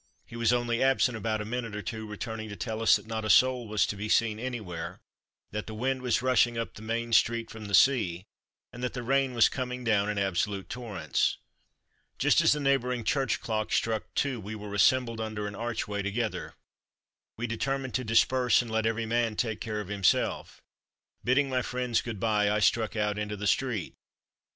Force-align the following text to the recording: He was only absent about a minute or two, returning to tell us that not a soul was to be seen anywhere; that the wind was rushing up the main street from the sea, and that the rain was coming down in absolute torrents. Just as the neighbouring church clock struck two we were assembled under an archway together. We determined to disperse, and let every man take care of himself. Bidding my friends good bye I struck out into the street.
He 0.25 0.35
was 0.35 0.51
only 0.51 0.81
absent 0.81 1.15
about 1.15 1.41
a 1.41 1.45
minute 1.45 1.75
or 1.75 1.83
two, 1.83 2.07
returning 2.07 2.49
to 2.49 2.55
tell 2.55 2.81
us 2.81 2.95
that 2.95 3.05
not 3.05 3.23
a 3.23 3.29
soul 3.29 3.67
was 3.67 3.85
to 3.85 3.95
be 3.95 4.09
seen 4.09 4.39
anywhere; 4.39 4.99
that 5.51 5.67
the 5.67 5.75
wind 5.75 6.01
was 6.01 6.23
rushing 6.23 6.57
up 6.57 6.73
the 6.73 6.81
main 6.81 7.13
street 7.13 7.51
from 7.51 7.65
the 7.65 7.75
sea, 7.75 8.25
and 8.73 8.81
that 8.81 8.93
the 8.93 9.03
rain 9.03 9.35
was 9.35 9.47
coming 9.47 9.83
down 9.83 10.09
in 10.09 10.17
absolute 10.17 10.69
torrents. 10.69 11.37
Just 12.17 12.41
as 12.41 12.51
the 12.53 12.59
neighbouring 12.59 13.03
church 13.03 13.41
clock 13.41 13.71
struck 13.71 14.11
two 14.15 14.39
we 14.39 14.55
were 14.55 14.73
assembled 14.73 15.21
under 15.21 15.45
an 15.45 15.53
archway 15.53 16.01
together. 16.01 16.55
We 17.37 17.45
determined 17.45 17.93
to 17.93 18.03
disperse, 18.03 18.59
and 18.63 18.71
let 18.71 18.87
every 18.87 19.05
man 19.05 19.35
take 19.35 19.61
care 19.61 19.79
of 19.81 19.89
himself. 19.89 20.63
Bidding 21.23 21.47
my 21.47 21.61
friends 21.61 22.01
good 22.01 22.19
bye 22.19 22.49
I 22.49 22.57
struck 22.57 22.95
out 22.95 23.19
into 23.19 23.37
the 23.37 23.45
street. 23.45 23.93